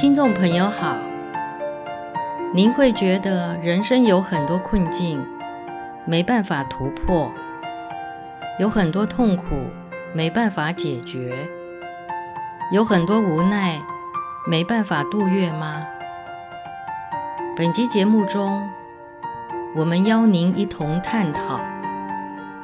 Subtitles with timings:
[0.00, 0.96] 听众朋友好，
[2.54, 5.20] 您会觉得人生有很多困境，
[6.04, 7.32] 没办法突破，
[8.60, 9.44] 有很多痛苦
[10.14, 11.48] 没办法解决，
[12.70, 13.82] 有很多无奈
[14.46, 15.84] 没办法度越吗？
[17.56, 18.70] 本集节目中，
[19.74, 21.60] 我们邀您一同探讨，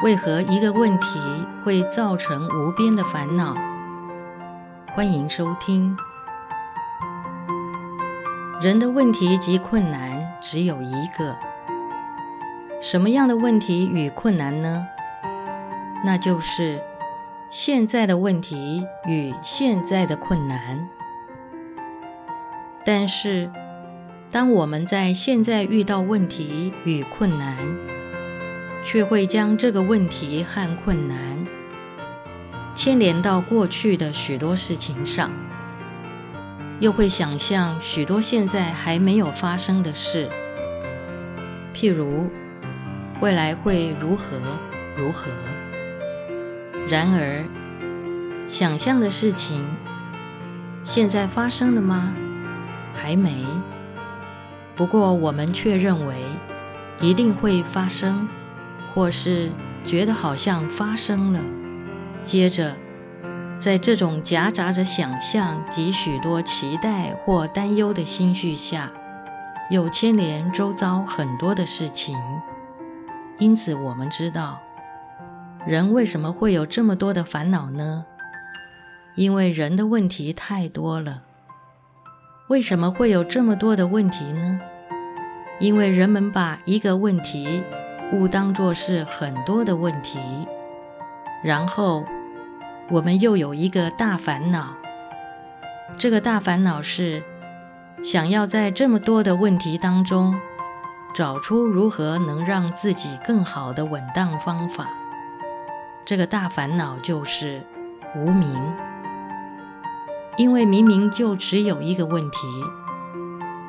[0.04, 1.18] 为何一个问题
[1.64, 3.56] 会造成无边的烦恼。
[4.94, 5.96] 欢迎收听。
[8.62, 11.36] 人的问题及困难只有一个，
[12.80, 14.86] 什么样的问题与困难呢？
[16.04, 16.80] 那就是
[17.50, 20.88] 现在的问题与现在的困难。
[22.84, 23.50] 但是，
[24.30, 27.56] 当我们在现在遇到问题与困难，
[28.84, 31.16] 却会将这个问题和困难
[32.72, 35.30] 牵连到过去的许多事情上。
[36.80, 40.28] 又会想象许多现在还没有发生的事，
[41.72, 42.28] 譬如
[43.20, 44.38] 未来会如何
[44.96, 45.30] 如何。
[46.88, 47.44] 然而，
[48.46, 49.64] 想象的事情
[50.82, 52.12] 现在发生了吗？
[52.94, 53.46] 还没。
[54.76, 56.16] 不过我们却认为
[57.00, 58.28] 一定会发生，
[58.92, 59.50] 或是
[59.84, 61.40] 觉得好像发生了。
[62.22, 62.76] 接着。
[63.56, 68.90] 在这种夹杂着想象及许多期待或担忧的心绪下，
[69.70, 72.18] 又牵连周遭很多的事情，
[73.38, 74.60] 因此我们知道，
[75.66, 78.04] 人为什么会有这么多的烦恼呢？
[79.14, 81.22] 因为人的问题太多了。
[82.48, 84.60] 为什么会有这么多的问题呢？
[85.58, 87.62] 因为人们把一个问题
[88.12, 90.18] 误当作是很多的问题，
[91.42, 92.04] 然后。
[92.90, 94.74] 我们又有一个大烦恼，
[95.96, 97.22] 这个大烦恼是
[98.02, 100.34] 想要在这么多的问题当中
[101.14, 104.86] 找出如何能让自己更好的稳当方法。
[106.04, 107.62] 这个大烦恼就是
[108.14, 108.54] 无名，
[110.36, 112.38] 因为明明就只有一个问题，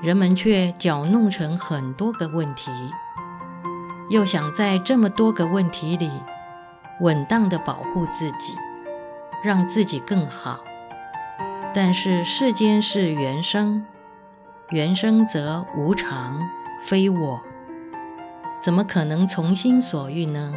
[0.04, 2.70] 人们却搅弄成很多个问题，
[4.10, 6.12] 又想在这么多个问题里
[7.00, 8.58] 稳当的保护自己。
[9.46, 10.64] 让自己更好，
[11.72, 13.86] 但是世间是缘生，
[14.72, 16.40] 缘生则无常，
[16.82, 17.40] 非我，
[18.60, 20.56] 怎么可能从心所欲呢？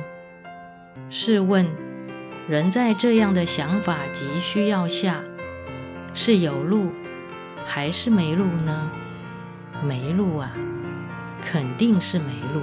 [1.10, 1.66] 试问，
[2.48, 5.22] 人在这样的想法及需要下，
[6.14, 6.90] 是有路
[7.66, 8.90] 还是没路呢？
[9.84, 10.50] 没路啊，
[11.42, 12.62] 肯定是没路。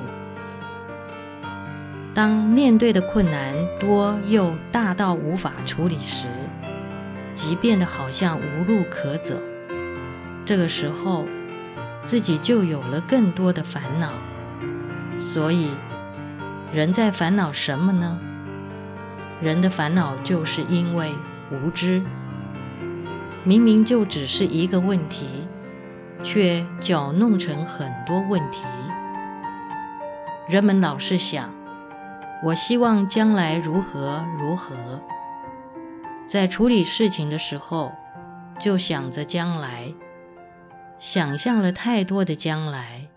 [2.16, 6.30] 当面对的困难多又大到无法处理时，
[7.34, 9.36] 即便的好像无路可走，
[10.46, 11.26] 这个时候
[12.06, 14.14] 自己就有了更多的烦恼。
[15.20, 15.72] 所以，
[16.72, 18.18] 人在烦恼什么呢？
[19.42, 21.12] 人的烦恼就是因为
[21.52, 22.02] 无知。
[23.44, 25.46] 明明就只是一个问题，
[26.24, 28.64] 却搅弄成很多问题。
[30.47, 31.54] 人们老是想。
[32.45, 34.75] 我希望将来如何如何，
[36.28, 37.91] 在处理事情的时候，
[38.59, 39.91] 就想着将来，
[41.00, 43.07] 想象了太多的将来。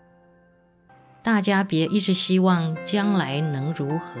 [1.21, 4.19] 大家别一直希望将来能如何，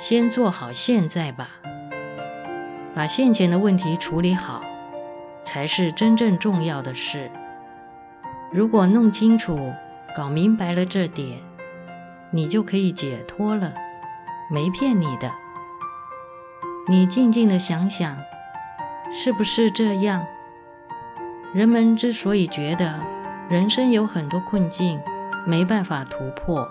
[0.00, 1.50] 先做好现在吧，
[2.96, 4.64] 把现前的问题处理好，
[5.44, 7.30] 才是真正重要的事。
[8.50, 9.72] 如果弄清楚、
[10.16, 11.38] 搞明白了这点，
[12.32, 13.72] 你就可以解脱了。
[14.54, 15.32] 没骗你的，
[16.86, 18.16] 你静静的想想，
[19.10, 20.24] 是不是这样？
[21.52, 23.00] 人们之所以觉得
[23.48, 25.00] 人生有很多困境，
[25.44, 26.68] 没办法突破，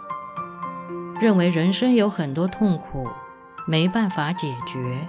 [1.19, 3.05] 认为人生有很多痛苦，
[3.67, 5.05] 没办法解决，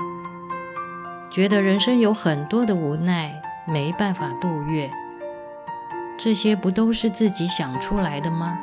[1.30, 4.90] 觉得人生有很多的无奈，没办法度越，
[6.18, 8.58] 这些不都是自己想出来的吗？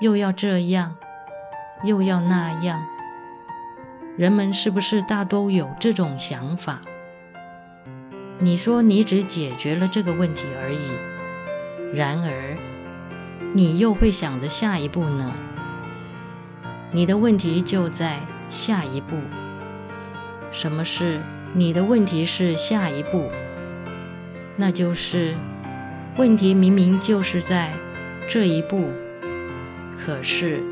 [0.00, 0.96] 又要这样。
[1.84, 2.80] 又要那样，
[4.16, 6.80] 人们是不是大都有这种想法？
[8.38, 10.90] 你说你只解决了这个问题而已，
[11.92, 12.56] 然而
[13.52, 15.32] 你又会想着下一步呢？
[16.92, 19.16] 你的问题就在下一步。
[20.52, 21.20] 什么是
[21.52, 23.28] 你的问题是下一步？
[24.56, 25.34] 那就是
[26.16, 27.72] 问题明明就是在
[28.28, 28.88] 这一步，
[29.96, 30.62] 可是。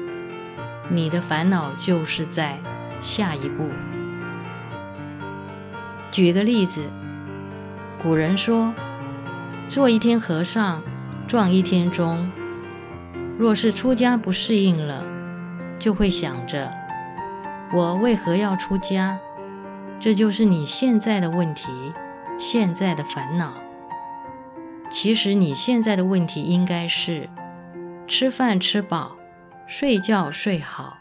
[0.90, 2.58] 你的烦恼就是在
[3.00, 3.68] 下一步。
[6.10, 6.82] 举个例子，
[8.02, 8.74] 古人说
[9.68, 10.82] ：“做一天和尚
[11.28, 12.30] 撞一天钟。
[13.38, 15.04] 若是出家不适应了，
[15.78, 16.70] 就会想着
[17.72, 19.18] 我为何要出家？
[20.00, 21.68] 这就是你现在的问题，
[22.36, 23.54] 现在的烦恼。
[24.90, 27.30] 其实你现在的问题应该是
[28.08, 29.16] 吃饭吃饱，
[29.72, 30.98] 睡觉睡好，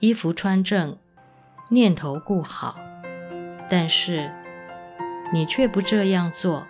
[0.00, 0.98] 衣服穿正，
[1.68, 2.74] 念头顾好。
[3.70, 4.28] 但是
[5.32, 6.66] 你却不这样做，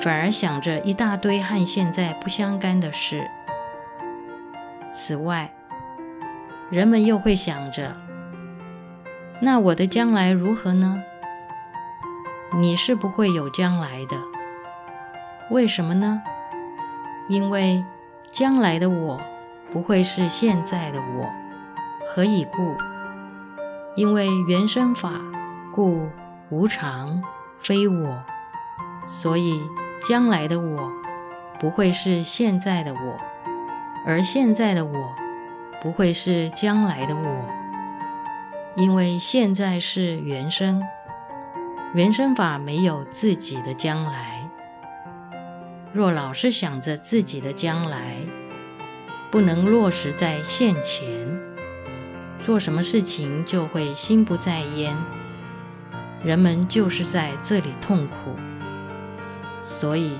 [0.00, 3.30] 反而想着一大堆和现在不相干的事。
[4.92, 5.54] 此外，
[6.68, 7.96] 人们又会想着，
[9.40, 11.00] 那我的将来如何呢？
[12.56, 14.16] 你是不会有将来的。
[15.52, 16.20] 为什么呢？
[17.28, 17.84] 因为
[18.32, 19.20] 将来的我
[19.72, 21.28] 不会是现在的我。
[22.08, 22.76] 何以故？
[23.94, 25.12] 因为缘生法。
[25.72, 26.08] 故
[26.48, 27.22] 无常，
[27.58, 28.22] 非我，
[29.06, 29.60] 所以
[30.00, 30.90] 将来的我
[31.60, 33.20] 不会是现在的我，
[34.06, 35.14] 而现在的我
[35.82, 37.44] 不会是将来的我，
[38.74, 40.82] 因为现在是缘生，
[41.92, 44.48] 缘生法没有自己的将来。
[45.92, 48.16] 若老是想着自己的将来，
[49.36, 51.06] 不能落实在现前，
[52.40, 54.96] 做什么事情就会心不在焉。
[56.24, 58.34] 人们就是在这里痛苦，
[59.62, 60.12] 所以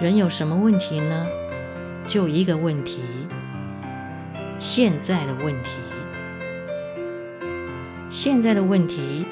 [0.00, 1.28] 人有什么问题呢？
[2.04, 3.00] 就一个问题：
[4.58, 5.78] 现在的问题。
[8.10, 9.24] 现在的问题，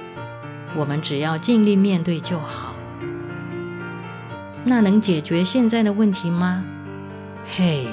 [0.77, 2.77] 我们只要尽力面对就好。
[4.65, 6.65] 那能解决现在的问题吗？
[7.45, 7.89] 嘿，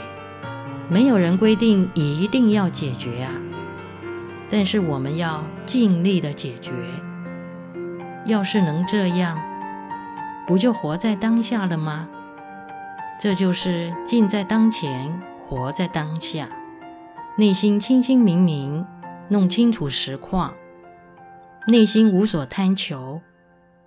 [0.92, 3.32] 没有人规定一定要解决啊，
[4.50, 6.74] 但是我们要尽力的解决。
[8.26, 9.42] 要是能这样，
[10.46, 12.10] 不就活在当下了吗？
[13.18, 16.50] 这就是尽在当前，活在当下，
[17.38, 18.86] 内心清清明明，
[19.30, 20.54] 弄清楚实况，
[21.68, 23.22] 内心无所贪求，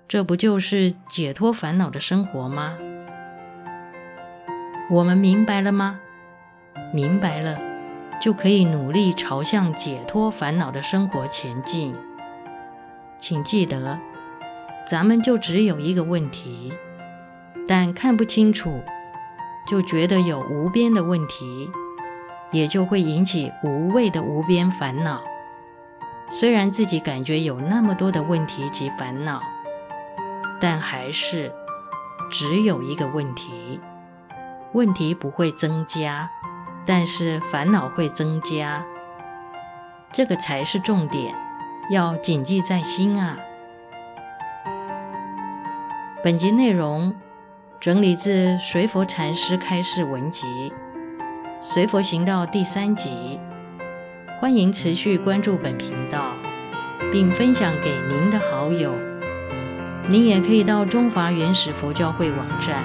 [0.09, 2.79] 这不就是解脱烦恼的生活吗？
[4.91, 6.00] 我们明白了吗？
[6.93, 7.59] 明白了，
[8.21, 11.94] 就可以努力朝向解脱烦恼的生活前进。
[13.19, 13.99] 请记得。
[14.87, 16.71] 咱们就只有一个问题，
[17.67, 18.82] 但看不清楚，
[19.67, 21.71] 就觉得有无边的问题，
[22.53, 25.23] 也就会引起无谓的无边烦恼。
[26.29, 29.41] 虽然自己感觉有那么多的问题及烦恼，
[30.61, 31.50] 但还是
[32.31, 33.81] 只有一个问题，
[34.75, 36.31] 问题不会增加，
[36.87, 38.85] 但是烦恼会增加。
[40.13, 41.35] 这个才是重点，
[41.91, 43.37] 要谨记在心啊。
[46.23, 47.15] 本集内容
[47.81, 50.47] 整理自随佛禅师开示文集
[51.61, 53.41] 《随佛行道》第三集，
[54.41, 56.33] 欢迎持续关注本频道，
[57.13, 58.95] 并分享给您的好友。
[60.09, 62.85] 您也可以到中华原始佛教会网站